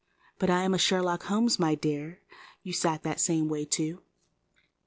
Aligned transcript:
But 0.39 0.49
I'm 0.49 0.73
a 0.73 0.79
Sherlock 0.79 1.25
Holmes, 1.25 1.59
my 1.59 1.75
dear 1.75 2.21
you 2.63 2.73
sat 2.73 3.03
that 3.03 3.19
same 3.19 3.47
way, 3.47 3.65
too. 3.65 4.01